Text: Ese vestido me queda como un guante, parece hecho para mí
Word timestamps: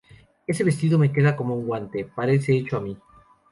Ese 0.47 0.63
vestido 0.63 0.97
me 0.97 1.11
queda 1.13 1.35
como 1.35 1.53
un 1.55 1.67
guante, 1.67 2.05
parece 2.11 2.57
hecho 2.57 2.77
para 2.77 2.83
mí 2.85 2.97